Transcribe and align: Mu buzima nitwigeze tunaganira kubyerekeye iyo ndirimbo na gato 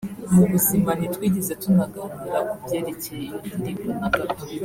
Mu 0.33 0.43
buzima 0.51 0.91
nitwigeze 0.95 1.53
tunaganira 1.61 2.39
kubyerekeye 2.49 3.21
iyo 3.41 3.53
ndirimbo 3.59 3.91
na 4.01 4.09
gato 4.15 4.43